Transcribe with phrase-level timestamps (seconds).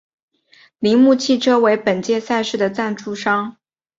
[0.79, 3.57] 铃木汽车为本届赛事的赞助商。